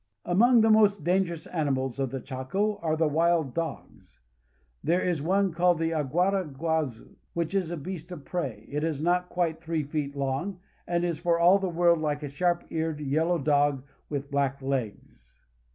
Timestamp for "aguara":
5.91-6.43